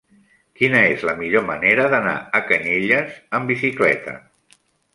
Quina 0.59 0.79
és 0.93 1.03
la 1.09 1.13
millor 1.19 1.45
manera 1.49 1.85
d'anar 1.93 2.15
a 2.41 2.43
Canyelles 2.49 3.15
amb 3.41 3.55
bicicleta? 3.55 4.19